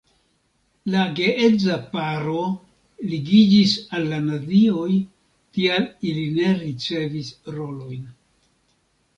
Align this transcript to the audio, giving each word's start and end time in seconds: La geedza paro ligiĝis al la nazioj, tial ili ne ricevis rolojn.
La 0.93 1.01
geedza 1.17 1.75
paro 1.91 2.39
ligiĝis 3.11 3.75
al 3.99 4.09
la 4.15 4.19
nazioj, 4.31 4.89
tial 5.59 5.87
ili 6.13 6.27
ne 6.41 6.57
ricevis 6.65 7.31
rolojn. 7.59 8.05